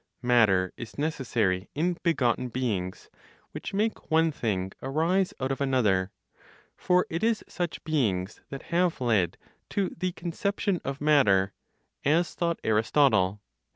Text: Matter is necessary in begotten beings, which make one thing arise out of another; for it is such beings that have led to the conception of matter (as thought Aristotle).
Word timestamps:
Matter 0.23 0.73
is 0.77 0.97
necessary 0.97 1.67
in 1.75 1.95
begotten 2.01 2.47
beings, 2.49 3.07
which 3.51 3.71
make 3.71 4.09
one 4.09 4.31
thing 4.31 4.71
arise 4.81 5.31
out 5.39 5.51
of 5.51 5.61
another; 5.61 6.09
for 6.75 7.05
it 7.07 7.23
is 7.23 7.43
such 7.47 7.83
beings 7.83 8.41
that 8.49 8.63
have 8.73 8.99
led 8.99 9.37
to 9.69 9.93
the 9.95 10.11
conception 10.13 10.81
of 10.83 11.01
matter 11.01 11.53
(as 12.03 12.33
thought 12.33 12.59
Aristotle). 12.63 13.41